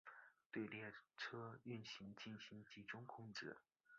[0.51, 3.55] 对列车运行进行集中控制。